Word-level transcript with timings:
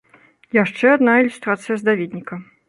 Яшчэ 0.63 0.85
адна 0.93 1.17
ілюстрацыя 1.25 1.77
з 1.83 1.87
даведніка. 1.91 2.41